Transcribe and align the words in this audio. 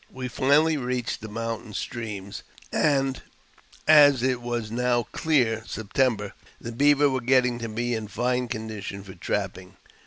We 0.11 0.29
finally 0.29 0.77
reached 0.77 1.21
the 1.21 1.27
moun 1.29 1.61
tain 1.61 1.73
streams, 1.75 2.41
and, 2.73 3.21
as 3.87 4.23
it 4.23 4.41
was 4.41 4.71
now 4.71 5.07
near 5.23 5.63
September, 5.67 6.33
the 6.59 6.71
beaver 6.71 7.07
were 7.07 7.21
getting 7.21 7.59
to 7.59 7.69
be 7.69 7.93
in 7.93 8.07
fine 8.07 8.47
condition 8.47 9.03
for 9.03 9.13
trapping. 9.13 9.77